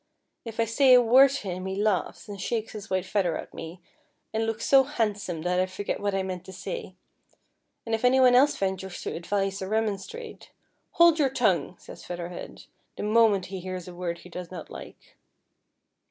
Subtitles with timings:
[0.45, 3.53] If I say a word to him he laughs, and shakes his white feather at
[3.53, 3.79] me,
[4.33, 6.95] and looks so handsome that I forget what I meant to say,
[7.85, 10.49] and if any one else ventures to advise or remon strate,'
[10.93, 12.63] Hold your tongue,' says Feather Head,
[12.95, 15.17] the moment he hears a word he does hot like."